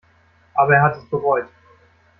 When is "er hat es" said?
0.73-1.07